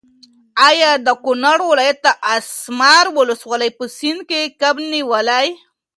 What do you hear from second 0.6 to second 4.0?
ایا د کونړ ولایت د اسمار ولسوالۍ په